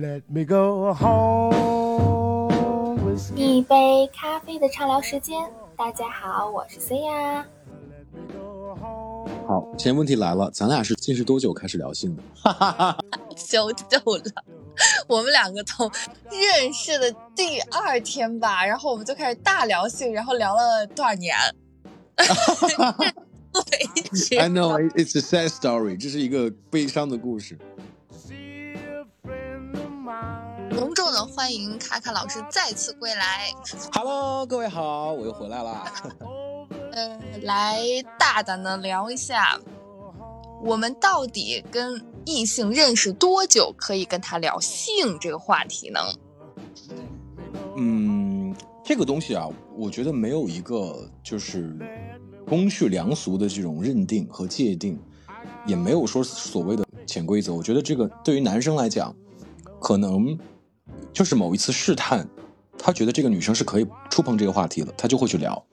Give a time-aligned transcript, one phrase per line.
[0.00, 1.50] Let me go home
[3.02, 5.36] with 一杯咖啡的畅聊时间。
[5.76, 7.44] 大家好，我是 C 呀。
[9.48, 12.22] 好，现在问题来了，咱俩是近视多久开始聊性的？
[13.34, 14.44] 久久了，
[15.08, 15.90] 我们两个从
[16.30, 21.36] 认识的第二天吧，然后我们就开始大聊性，然后聊了多少年？
[23.52, 23.62] 为
[24.12, 27.58] 止 I know it's a sad story，这是一个悲伤的故事。
[30.78, 33.50] 隆重的欢迎卡卡老师再次归来
[33.92, 35.92] ，Hello，各位好，我又回来啦。
[36.94, 37.80] 呃，来
[38.16, 39.58] 大胆的聊一下，
[40.62, 46.00] 我们到底跟异性认识多久可以跟他聊性这个话题呢？
[47.76, 48.54] 嗯，
[48.84, 51.76] 这个东西啊，我觉得没有一个就是
[52.46, 54.96] 公序良俗的这种认定和界定，
[55.66, 57.52] 也没有说所谓的潜规则。
[57.52, 59.12] 我觉得这个对于男生来讲，
[59.80, 60.38] 可能
[61.12, 62.28] 就是某一次试探，
[62.78, 65.64] 他觉得这个女生是可以触碰这个话题的，他就会去聊。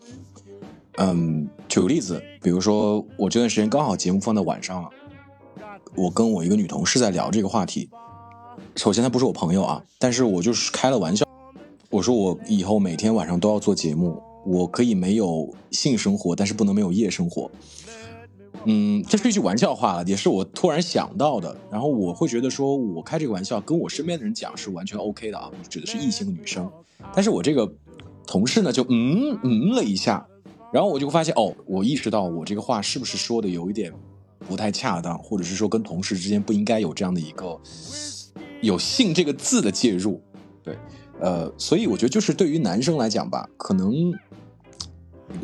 [0.98, 4.90] 嗯，举个例子，比如说我这段时间刚好节目放在晚上了，
[5.96, 7.90] 我跟我一个女同事在聊这个话题。
[8.76, 11.26] 首先，她不是我朋友啊，但是我就是开了玩笑。
[11.90, 17.52] 我说我以后每天晚上都要做节目，我可以没有性生活，但是不能没有夜生活。
[18.66, 21.56] 嗯，这是一句玩笑话，也是我突然想到的。
[21.72, 26.70] 然后我会觉得说，我开这个玩笑跟我身边的人讲是完全 OK 的啊，指的是异性的女生。
[27.14, 27.72] 但是我这个
[28.26, 30.26] 同事呢，就嗯嗯了一下，
[30.74, 33.94] 然后我就发现哦，我意识到我这个话是不是说的有一点
[34.48, 37.60] 不太恰当，或者是说跟同事之间不应该有这样的一个
[38.62, 40.20] 有性这个字的介入。
[40.64, 40.76] 对，
[41.20, 44.12] 呃，所以我觉得就是对于男生来讲吧，可能，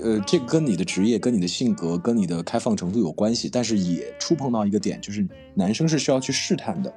[0.02, 6.94] 呃，这个跟你的职业、跟你的性格、跟你的开放程度有关系，但是也触碰到一个点，就是男生是需要去试探的。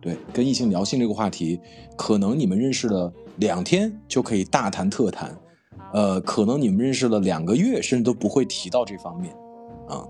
[0.00, 1.58] 对，跟异性聊性这个话题，
[1.96, 5.34] 可能你们认识了两天就可以大谈特谈，
[5.92, 9.32] 呃，可能你们认识了两个月，甚至都不会提到这方面。
[9.88, 10.04] 啊、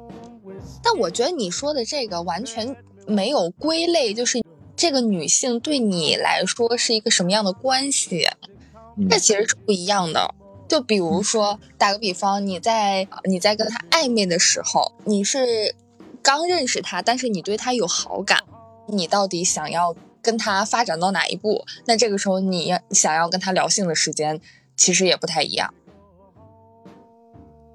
[0.82, 2.74] 但我觉得你说的这个完全
[3.06, 4.42] 没有归类，就是
[4.74, 8.26] 这个女性对你来说是一个什么样的关系，
[8.96, 10.34] 嗯这其实是不一样的。
[10.68, 15.74] 就比如说，打个比方，你在你在跟他暧昧的时候，你是
[16.22, 18.44] 刚认识他，但是你对他有好感，
[18.88, 21.64] 你到底想要跟他发展到哪一步？
[21.86, 24.40] 那这个时候你要想要跟他聊性的时间，
[24.76, 25.72] 其实也不太一样。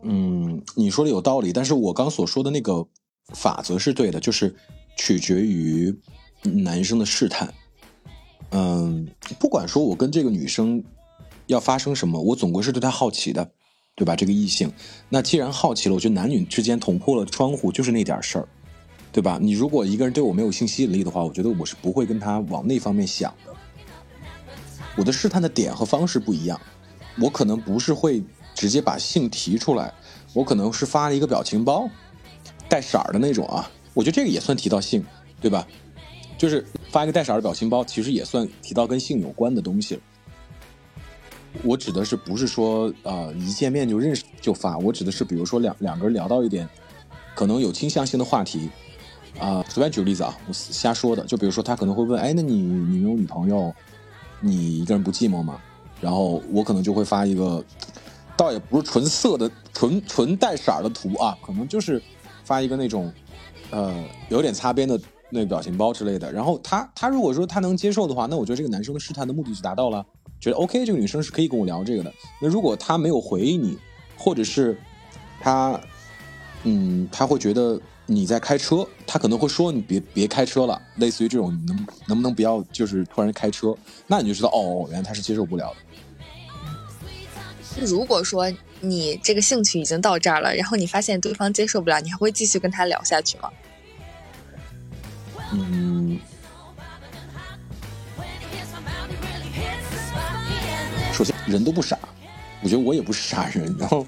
[0.01, 2.87] 嗯，你说的有道理，但是我刚所说的那个
[3.33, 4.55] 法则是对的，就是
[4.97, 5.95] 取决于
[6.41, 7.53] 男生的试探。
[8.51, 9.07] 嗯，
[9.37, 10.83] 不管说我跟这个女生
[11.49, 13.49] 要发生什么，我总归是对她好奇的，
[13.95, 14.15] 对吧？
[14.15, 14.71] 这个异性，
[15.09, 18.47] 那既然好奇了，我觉得男女之间捅破了窗户就是那点事儿，
[19.11, 19.39] 对吧？
[19.41, 23.53] 你如果一个人对我没有性吸引力的话，我觉得我是不会跟他往那方面想的。
[24.95, 26.61] 我的试探的点和方式不一样，
[27.19, 28.23] 我可能不是会
[28.53, 29.91] 直接把性提出来，
[30.33, 31.89] 我可能是发了一个表情包，
[32.69, 35.03] 带色儿的那种啊，我觉得这个也算提到性，
[35.41, 35.67] 对吧？
[36.37, 40.01] 就是发一个带色儿的表情包，其实也算提到跟性有关的东西了。
[41.63, 46.67] 我指的是不是说呃一见面就认识就发，我指的是比如说两两个人聊到一点
[47.35, 48.69] 可能有倾向性的话题，
[49.39, 53.73] 啊、随便举个例子啊，我瞎说的，就比如说他可能会问，哎，那你你没有女朋友，
[54.41, 55.59] 你一个人不寂寞吗？
[56.01, 57.63] 然后我可能就会发一个，
[58.37, 62.01] 倒也不是纯色的、纯纯带色的图啊，可能就是
[62.43, 63.11] 发一个那种，
[63.69, 63.93] 呃，
[64.29, 64.99] 有点擦边的
[65.29, 66.31] 那个表情包之类的。
[66.31, 70.05] 然后他他如果说他能接受的话，那我觉得这个男生的试探的目的就达到了，
[70.39, 72.13] 觉得 OK，这个女生是可以跟我聊这个的。
[72.41, 73.77] 那如果她没有回你，
[74.17, 74.77] 或者是
[75.41, 75.79] 她，
[76.63, 83.75] 嗯，她会觉得你在开车，她可能会说你别别开车了，类似于这种，你能能不能不要就是突然开车？
[84.07, 85.77] 那你就知道哦，原来她是接受不了的。
[87.85, 88.51] 如果说
[88.81, 93.49] 你这个兴趣已经到这儿了，然后你发现对方接受不了，你还会继续跟他聊下去吗？
[95.53, 96.19] 嗯，
[101.49, 101.97] 人都不傻，
[102.63, 103.75] 我觉得我也不是傻人。
[103.77, 104.05] 然后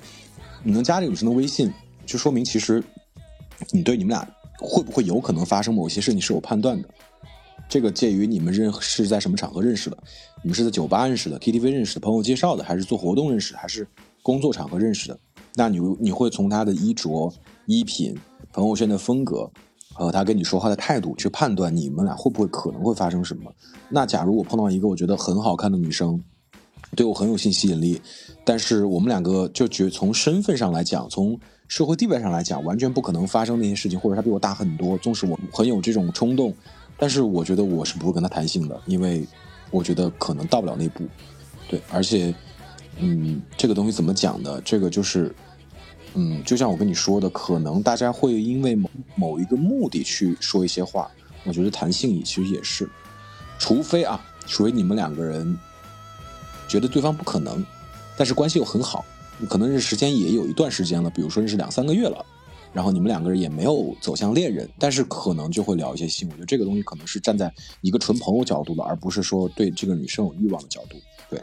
[0.63, 1.73] 你能加这个女生的微信，
[2.05, 2.83] 就说明其实
[3.71, 4.27] 你对你们俩
[4.59, 6.87] 会不会有可能发生某些事，你是有判断的。
[7.67, 9.97] 这个介于你们认是在什么场合认识的，
[10.43, 13.87] 你们是在酒吧认识的、KTV 认识的、朋友介绍的，还是做活动认识的，还是
[14.21, 15.17] 工作场合认识的？
[15.55, 17.33] 那你你会从她的衣着、
[17.65, 18.13] 衣品、
[18.51, 19.49] 朋友圈的风格，
[19.93, 23.49] 和她跟你说话的态度去判断你们俩会不会可能会发生什么。
[23.89, 26.21] 那假如我碰到一个我觉得很好看的女生，
[26.95, 28.01] 对我很有性吸引力，
[28.43, 36.53] 但是我们两个就觉从身份上来讲，从社会地位上来讲，完全不可能发生那些事情，或者他比我大很多，纵使我很有这种冲动，
[36.97, 39.25] 但是我觉得我是不会跟他谈性的，因为
[39.69, 41.05] 我觉得可能到不了那步。
[41.69, 42.35] 对，而且，
[42.97, 44.59] 嗯，这个东西怎么讲呢？
[44.65, 45.33] 这个就是，
[46.13, 51.09] 嗯，就像我跟你说的，可能大家会因为某某一个目的去说一些话。
[51.45, 52.87] 我觉得谈性也其实也是，
[53.57, 55.57] 除非啊，除非你们两个人
[56.71, 57.65] 觉得对方不可能，
[58.15, 59.03] 但是关系又很好，
[59.49, 62.25] 可能认识时间也有一段时间了，比如说认识两三个月了，
[62.71, 66.29] 然后你们两个人也没有走向恋人，但是可能就会聊一些性。
[66.29, 70.95] 我觉得这个东西可能是站在一个纯朋友角度的，而不是说对这个女生有欲望的角度。
[71.29, 71.41] 对，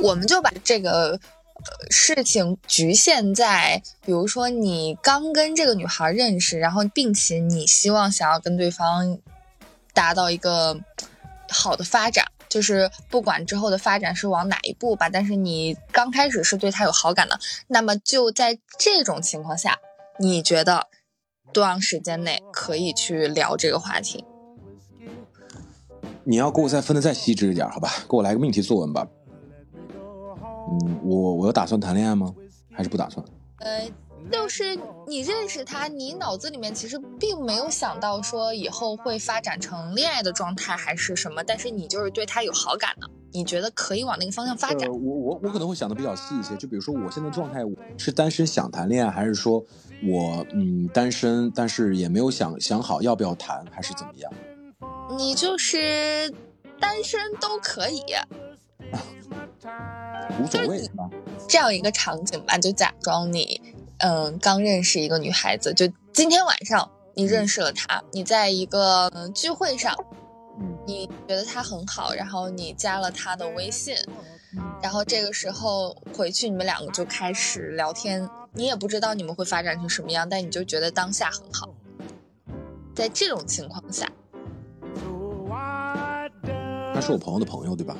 [0.00, 9.16] 我们就把这个呃事情局限在，比如说你刚跟这个女孩认识，然后并且你希望想要跟对方
[9.94, 10.80] 达到一个
[11.48, 19.78] 好的发展，就是不管之后的发展是往哪一步吧，但是你刚开始是对他有好感的，那么就在这种情况下，
[20.18, 20.88] 你觉得
[21.52, 24.24] 多长时间内可以去聊这个话题？
[26.24, 27.90] 你要给我再分的再细致一点，好吧？
[28.08, 29.06] 给我来个命题作文吧。
[30.70, 32.34] 嗯，我我有打算谈恋爱吗？
[32.70, 33.24] 还是不打算？
[33.60, 33.90] 呃，
[34.30, 44.92] 就是你认识他，你脑子里面其实并没有想到说以后会发展成恋爱的状态还是什么，但是你就是对他有好感的，你觉得可以往那个方向发展呃、。
[44.92, 47.60] 我我我可能会想的比较细一些，就比如说我现在状态
[47.96, 49.64] 是单身想谈恋爱，还是说
[50.04, 54.32] 我嗯单身，但是也没有想想好要不要谈，还是怎么样？
[55.16, 56.32] 你就是
[56.78, 58.02] 单身都可以，
[60.40, 61.10] 无所谓是吧？
[61.48, 63.60] 这样一个场景吧，就假装你
[63.98, 69.96] 嗯刚认识一个女孩子，就今天晚上你认识了她，你在一个嗯聚会上，
[70.60, 70.76] 嗯。
[70.86, 73.96] 你觉得她很好，然后你加了她的微信，
[74.54, 74.62] 嗯。
[74.82, 81.68] 然后这个时候回去你们两个就开始聊天，你也不知道你们会发展成什么样，但你就觉得当下很好。
[82.94, 84.10] 在这种情况下，
[86.94, 87.96] 他是我朋友的朋友，对吧？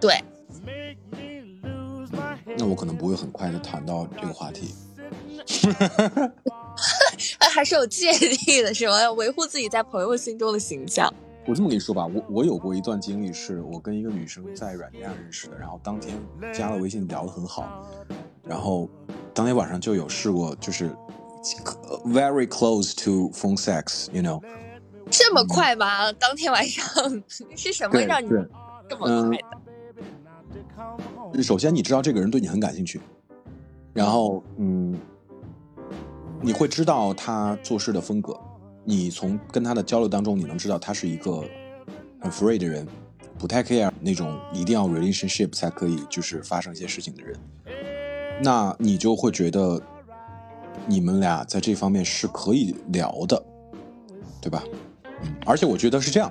[0.00, 0.22] 对，
[2.58, 4.74] 那我可能不会很快的谈到这个话题。
[7.38, 9.00] 哎， 还是有芥蒂的是吗？
[9.00, 11.12] 要维护自己在朋友心中的形象。
[11.46, 16.14] 我这么跟你说吧，我我有过一段经历，是我跟一个女生在软件上认识的，然后当天
[16.52, 17.86] 加了微信，聊得很好，
[18.44, 18.88] 然后
[19.34, 20.94] 当天晚上就有试过，就是
[21.88, 24.40] 呃 very close to phone sex，you know。
[25.10, 26.12] 这么快吗？
[26.12, 26.84] 当天晚上
[27.56, 28.28] 是什么让你
[28.88, 29.44] 这么快的？
[31.42, 33.00] 首先你知道这个人对你很感兴趣，
[33.94, 34.98] 然后嗯，
[36.42, 38.38] 你会知道他做事的风格，
[38.84, 41.42] 你从跟他的交流当中，你能知道他是一个
[42.20, 42.86] 很 free 的人，
[43.38, 47.38] 不太 care 那种一定要 relationship 才可以就是发生一些事情的人，
[48.42, 49.80] 那你就会觉得
[50.86, 53.42] 你们俩在这方面是可以聊的，
[54.42, 54.62] 对吧？
[55.46, 56.30] 而且我觉得是这样。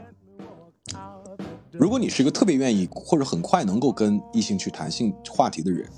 [1.80, 5.90] 如果你是一个特别愿意或者很快能够跟异性去谈性话题的人，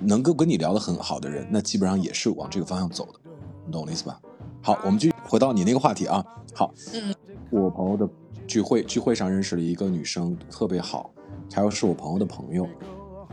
[0.00, 3.18] 能够跟你聊得很好的人，那基本上也是往这个方向走的，
[3.66, 4.20] 你懂我的意思吧？
[4.62, 6.24] 好，我们就回到你那个话题啊。
[6.54, 7.12] 好，嗯，
[7.50, 8.08] 我朋友的
[8.46, 11.10] 聚会聚会上认识了一个女生，特别好，
[11.50, 12.68] 她又是我朋友的朋友，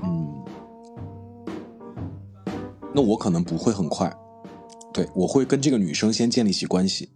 [0.02, 0.44] 嗯，
[2.96, 4.12] 那我可能不会很快，
[4.92, 7.12] 对我会跟这个女生先建立起关系，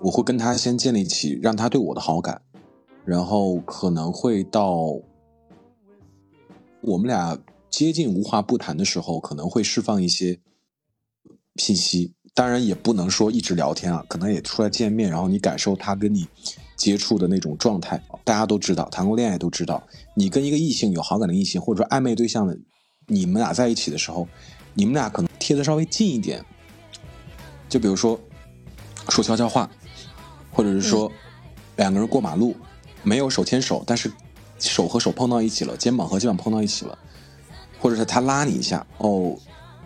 [0.00, 2.40] 我会跟她先建立起让她对我的好感。
[3.04, 4.98] 然后可能会到
[6.80, 10.38] 我们俩接近无话不谈的时候，可能会释放一些
[11.56, 12.14] 信息。
[12.34, 16.26] 当然也不能说一直聊天啊，可能也出来见面，然后你感受他跟你
[16.76, 18.02] 接触的那种状态。
[18.24, 19.82] 大家都知道，谈过恋爱都知道，
[20.14, 22.58] 你跟一个异性有好感的异性，或者说暧昧对象的，
[23.06, 24.26] 你们俩在一起的时候，
[24.72, 26.42] 你们俩可能贴的稍微近一点，
[27.68, 28.18] 就比如说
[29.10, 29.70] 说悄悄话，
[30.50, 31.12] 或者是说
[31.76, 32.56] 两个人过马路。
[33.02, 34.10] 没有手牵手，但是
[34.58, 36.96] 手和手碰到一起了，肩膀和肩膀碰到一起了，
[37.80, 39.36] 或者是他拉你一下，哦，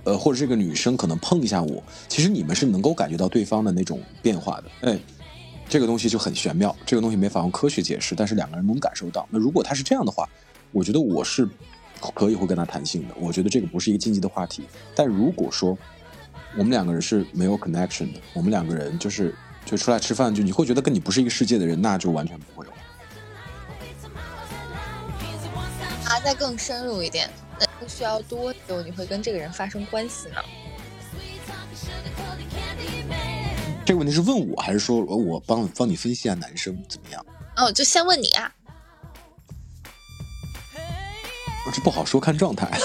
[0.04, 4.98] 呃，或者这个女生可能碰一下我，其实你们是能够感觉到对方的那种变化的，哎，
[5.68, 9.26] 这个东西就很玄妙，这个东西没法用科学解释，但是两个人能感受到。
[9.30, 10.28] 那如果他是这样的话，
[10.72, 11.48] 我觉得我是
[12.14, 14.62] 可以会跟他谈性的，我觉得这个不是一个禁忌的话题。
[14.94, 15.76] 但如果说
[16.56, 22.72] 我们两个人是没有 connection 的，我们两个人就是就出来吃饭，就你会觉得跟你不是一个世界的人，那就完全不会有。
[26.16, 27.28] 啊，再更深入一点，
[27.60, 30.36] 那需要多久你会跟这个人发生关系呢？
[33.84, 37.24] 这个问题是问我还是说我帮帮你分析一下男生怎么样？
[37.56, 38.50] 哦，就先问你啊。
[41.74, 42.70] 这不好说，看状态。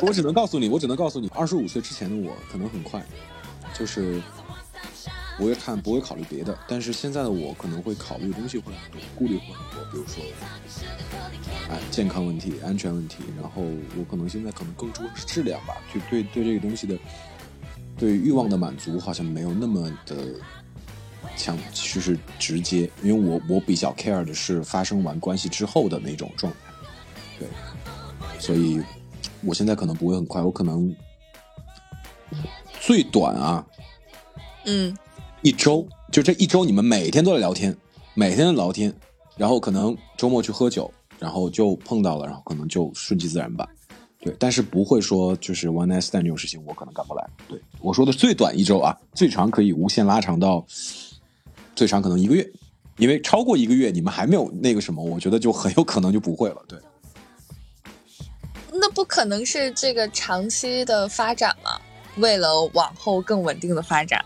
[0.00, 3.02] 我只能告诉你，我只能告诉你，二十五岁之前的我可能很快，
[3.74, 4.22] 就是
[5.38, 6.58] 不会看，不会考虑别的。
[6.66, 10.22] 但是现在的我可能会考虑的东西会很多，顾虑会很多，比如说，
[11.70, 13.18] 哎，健康问题、安全问题。
[13.40, 13.62] 然后
[13.96, 16.98] 我可能现在可能更注重是质量吧，就对对这个东西的，
[17.96, 20.16] 对欲望的满足好像没有那么的
[21.36, 22.90] 强，就是直接。
[23.04, 26.58] 因为我我比较 care 的是发生完关系之后的那种状态，
[27.38, 27.48] 对，
[28.40, 28.82] 所以
[29.44, 30.92] 我现在可能不会很快，我可能
[32.80, 33.64] 最短啊。
[34.64, 34.94] 嗯，
[35.42, 37.76] 一周就这一周，你们每天都在聊天，
[38.14, 38.92] 每天都聊天，
[39.36, 43.68] 然后可能周末去喝酒，然后就碰到了，然后可能就顺其自然吧。
[44.20, 47.24] 对，但是不会说就是 one night stand 这种事情，我可能干不来。
[47.46, 50.66] 对我说的最短一周啊，最长可以无限拉长到
[51.76, 52.50] 最长可能一个月，
[52.96, 56.56] 因为超过一个月你们还没有那个什么，我觉得就很有可能就不会了。
[56.66, 56.76] 对，
[58.72, 61.80] 那不可能是这个长期的发展吗？
[62.16, 64.24] 为了往后更稳定的发展。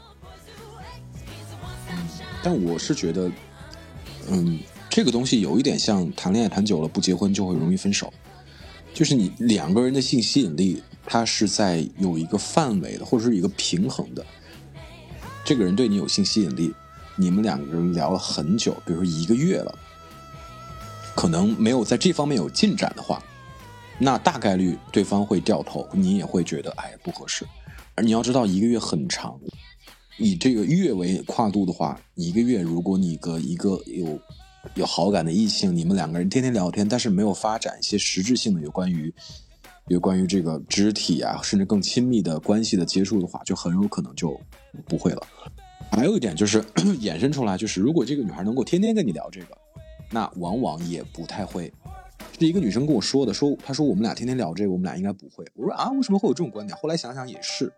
[2.42, 3.30] 但我是觉得，
[4.28, 4.58] 嗯，
[4.90, 8.12] 这个东西有一点像谈恋爱谈久了不结婚就会容易分手，
[8.92, 14.24] 就是你两个人的性吸引力，它是在有一个范围的，或者是一个平衡的。
[15.44, 16.74] 这个人对你有性吸引力，
[17.16, 19.78] 你们两个人聊了很久，比如说一个月了，
[21.14, 23.22] 可能没有在这方面有进展的话，
[23.98, 27.46] 那大概率对方会掉头，你也会觉得哎不合适。
[27.94, 29.38] 而你要知道，一个月很长。
[30.22, 34.18] 以这个月为跨度的话，一个月，如果你跟一个有
[34.74, 39.12] 有好感的异性，你们两个人天天聊天，但是没有发展一些实质性的有关于
[39.88, 44.38] 有关于这个肢体啊，甚至更亲密的关系的接触的话，就很有可能就
[44.86, 45.22] 不会了。
[45.90, 46.62] 还有一点就是
[47.02, 49.58] 衍生出来，就是如果这个女孩能够天天跟你聊这个，
[50.10, 51.72] 那往往也不太会。
[52.38, 55.44] 是一个女生跟我说的，说她说我们俩天天聊这个，我们俩应该不会。
[55.54, 56.76] 我说啊，为什么会有这种观点？
[56.80, 57.72] 后来想想也是。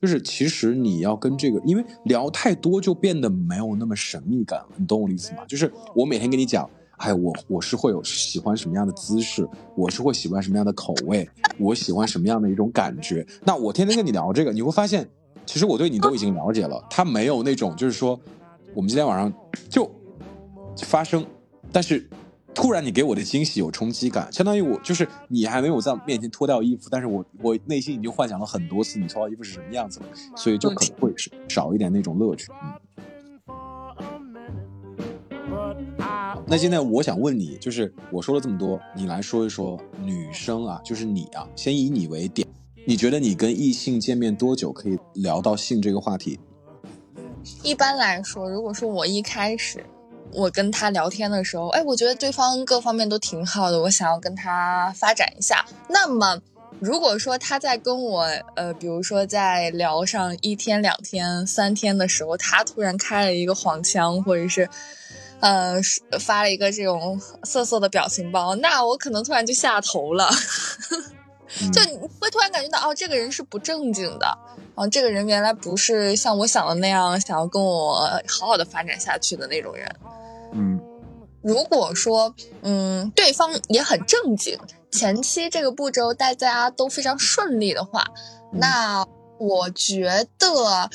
[0.00, 5.44] 就是其实你要跟这个，因为聊太多就变得没有那么神秘感了，你懂我的意思吗？
[5.46, 11.28] 就是我每天跟你讲，哎，我我是会有喜欢什么样的姿势，我是会喜欢什么样的口味，
[11.58, 13.26] 我喜欢什么样的一种感觉。
[13.44, 15.06] 那我天天跟你聊这个，你会发现，
[15.44, 16.82] 其实我对你都已经了解了。
[16.88, 18.18] 他没有那种就是说，
[18.74, 19.30] 我们今天晚上
[19.68, 19.90] 就
[20.78, 21.24] 发生，
[21.70, 22.08] 但是。
[22.52, 31.14] 突然，你给我的惊喜有冲击感，相当于我就是你还没有在面前脱掉衣服，但是我我内心已经幻想了很多次你脱掉衣服是什么样子了，所以就可能会
[31.48, 32.48] 少一点那种乐趣。
[36.46, 42.46] 那现在我想问你，就是我说了这么多，你来说一说女生啊，就是你啊，先以你为点，
[42.84, 46.38] 你觉得你跟异性见面多久可以聊到性这个话题？
[47.62, 49.84] 一般来说，如果说我一开始。
[50.32, 55.64] 我跟他聊天的时候，哎，我觉得对方各方面都挺好的，我想要跟他发展一下。
[55.88, 56.40] 那么，
[56.78, 58.22] 如果说他在跟我，
[58.54, 64.68] 呃，比如说在聊上一天、两天、三天的时候，他突然开了一个黄腔，或者是，
[65.40, 65.80] 呃，
[66.20, 70.30] 发了一个这种色色的表情包，那我可能突然就下头了，
[71.72, 74.26] 就你会突然感觉到，哦，这个人是不正经的，
[74.74, 77.96] 啊，这个人原来不是像我想的那样，想要跟我
[78.28, 79.96] 好好的发展下去的那种人。
[80.52, 80.80] 嗯，
[81.42, 84.58] 如果说嗯对方也很正经，
[84.92, 88.04] 前期这个步骤大家都非常顺利的话，
[88.52, 89.06] 那
[89.38, 90.90] 我觉得，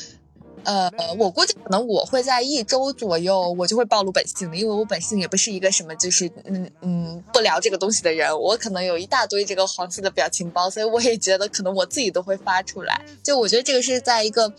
[0.64, 13.00] 呃，我估计可能我会在一周左右，我就会暴露本性的，因为我本性也不是一个什么就是嗯嗯不聊这个东西的人，我可能有一大堆这个黄色的表情包，所以我也觉得可能我自己都会发出来。
[13.22, 14.54] 就我觉得这个是在一个。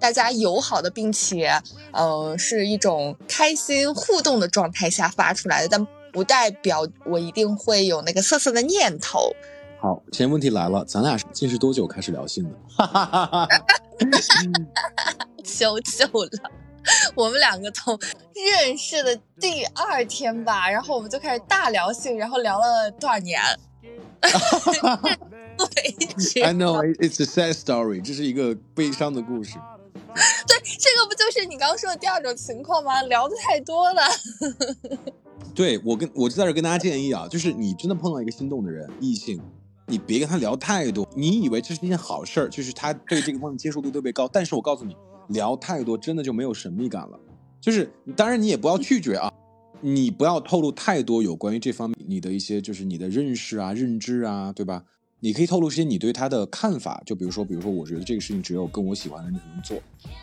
[0.00, 9.32] 大家友好的，并且，呃，是一种开心互动的状态下发出来的，但不代表我一定会有那个色色的念头。
[9.80, 12.50] 好，现在问题来了，咱俩近视多久开始聊性的？
[12.68, 13.64] 哈哈哈哈哈！
[15.44, 16.50] 羞羞了，
[17.14, 17.96] 我们两个从
[18.34, 23.40] 认识的第二天吧，然后我们就开始大聊性，然后聊了多少年？
[24.20, 24.38] 哈
[24.80, 25.18] 哈哈
[26.42, 29.54] I know it's a sad story，这是一个悲伤的故事。
[30.48, 33.00] 对，这个不就是你刚刚说的第二种情况吗？
[33.02, 34.02] 聊的太多了。
[35.54, 39.40] 对我跟我就在这跟大家建议啊，就是你真的碰到一个心动的人，异性，
[39.88, 41.08] 你别跟他聊太多。
[41.16, 44.28] 你以为这是一件好事儿，就是他对这个方面接受度特别高。
[44.28, 44.94] 但是我告诉你，
[45.28, 47.18] 聊太多真的就没有神秘感了。
[47.60, 49.32] 就是当然你也不要拒绝啊，
[49.80, 54.84] 你不要透露太多有关于这方面你的一些就是你的认识啊、认知啊，对吧？
[55.20, 59.76] 你可以透露一些你对他的看法，就比如说，比如说，我觉得这个事情只有跟我喜欢的人能做，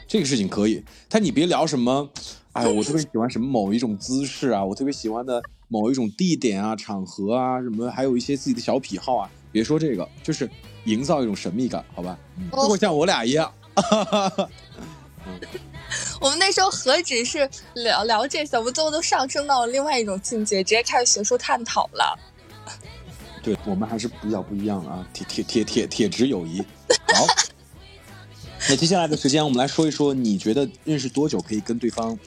[0.08, 0.82] 这个事情可以。
[1.10, 2.10] 但你别聊什么，
[2.54, 10.50] 哎，我特别喜欢什么某一种姿势啊，我特别喜欢的某一种地点啊、场合啊，什么，还有一些自己的小癖好啊，别说这个，就是
[10.86, 12.18] 营造一种神秘感，好吧？
[12.52, 13.52] 不会像我俩一样。
[16.20, 22.18] 我们那时候何止是聊聊这些，我们最后都上升到了另外一种境界，直接开始学术探讨了。
[23.42, 26.60] 对我们还是比较不一样啊，铁铁铁铁铁直友谊。
[27.14, 27.26] 好，
[28.70, 32.18] 那接下来的时间我们来说一说，你觉得认识多久可以跟对方，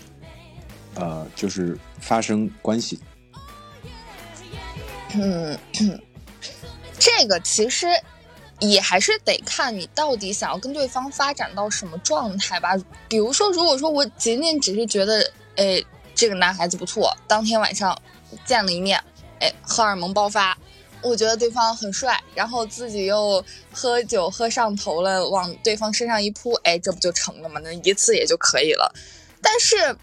[0.95, 2.99] 呃，就是发生关系？
[5.15, 5.59] 嗯，
[6.99, 7.89] 这个其实
[8.61, 12.77] 也还是得看你到底想要跟对方发展到什么状态吧。
[13.09, 15.83] 比如说，如果说我仅仅只是觉得，哎，
[16.15, 17.97] 这个男孩子不错，当天晚上
[18.45, 19.03] 见了一面，
[19.41, 20.57] 哎，荷尔蒙爆发，
[21.03, 27.61] 我觉得对方很帅，然后自己又喝酒喝上头了，往对方身上一扑，哎，这不就成了吗？
[27.63, 28.93] 那一次也就可以了。
[29.41, 29.97] 但是。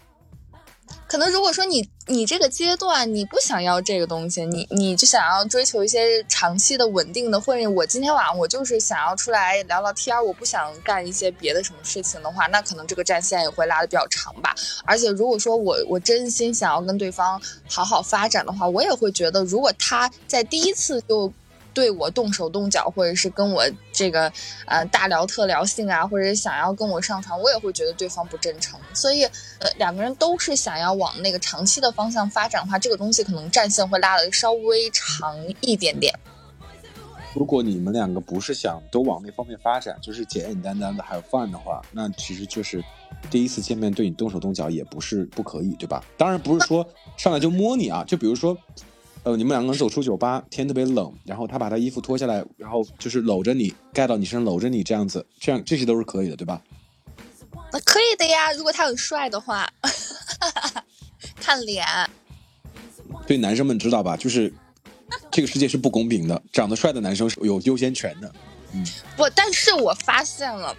[1.08, 14.54] 可能如果说你你这个阶段你不想要这个东西，你你就想要追求一些长期的稳定的，婚姻我今天晚上我就是想要出来聊聊天，我不想干一些别的什么事情的话，那可能这个战线也会拉的比较长吧。
[14.84, 21.32] 而且如果说我我真心想要跟对方好好发展的话，我也会觉得，如果他在第一次就。
[21.76, 24.32] 对我动手动脚，或者是跟我这个
[24.64, 28.80] 呃大聊特聊性啊，或者想要跟我上床，我也会觉得对方不真诚。
[28.94, 29.24] 所以，
[29.58, 36.18] 呃，两个人都是想要往那个长期的方向发展的话，这个东西可能战线会拉的稍微长一点点。
[37.34, 42.82] 如果你们两个不是想都往那方面发展，就是简简单单的还有 fun 的话，那其实就是
[43.30, 46.02] 第一次见面对你动手动脚也不是不可以，对吧？
[46.16, 48.56] 当然不是说上来就摸你啊，就比如说。
[49.26, 56.62] 呃，你们两个人走出酒吧，天特别冷，然后他把他衣服脱下来，然后就是搂着你，盖到你身上，搂着你这样子，这样这些都是可以的，对吧？
[57.72, 59.68] 那可以的呀，如果他很帅的话，
[61.42, 61.84] 看脸。
[63.26, 64.16] 对男生们知道吧？
[64.16, 64.54] 就是
[65.32, 68.32] 这个世界是不公平的，长得帅的男生是有优先权的。
[68.74, 70.72] 嗯，不，但是我发现了，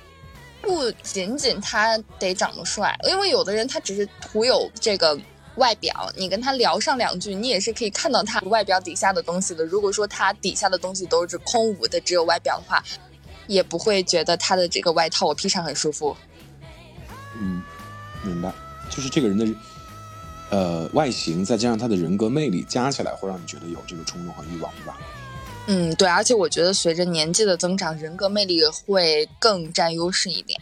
[0.62, 5.20] 不仅仅他得长得帅，因为有的人他只是图有这个。
[5.58, 9.66] 外表，你跟他聊上两句，你也是可以看到他外表底下的东西的。
[9.66, 12.84] 如果说他底下的东西都是空无的，只有外表的话，
[13.48, 16.16] 也不会觉得他的这个外套我披上很舒服。
[17.40, 17.62] 嗯，
[18.24, 18.52] 明白，
[18.90, 19.48] 就是这个人的
[20.50, 24.98] 呃外形，再加上他的人格魅力，加起来会让你觉得有这个冲动和欲望，对吧？
[25.68, 30.60] 嗯，对，而且我觉得随着年纪的增长，人格魅力会更占优势一点。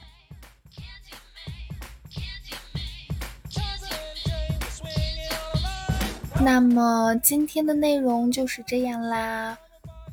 [6.43, 9.58] 那么今天的内容就是这样啦，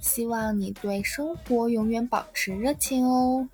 [0.01, 3.47] 希望你对生活永远保持热情哦。